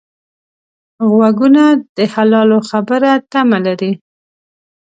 [1.11, 1.63] غوږونه
[1.97, 3.91] د حلالو خبرو تمه لري